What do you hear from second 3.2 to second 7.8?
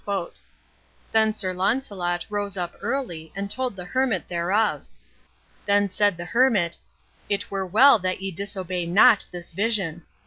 and told the hermit thereof. Then said the hermit, "It were